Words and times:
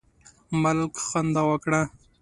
ملک 0.61 0.93
خندا 1.09 1.41
وکړه. 1.49 1.81